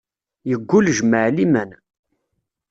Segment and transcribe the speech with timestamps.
[0.49, 1.69] Yeggul, jmaɛ liman.